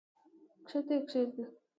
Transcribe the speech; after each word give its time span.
کښته 0.65 0.93
یې 0.97 1.01
کښېږده! 1.07 1.45